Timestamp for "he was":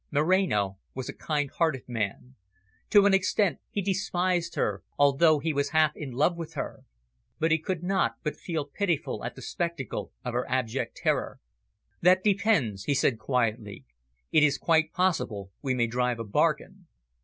5.37-5.69